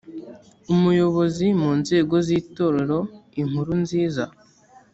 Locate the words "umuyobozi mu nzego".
0.73-2.15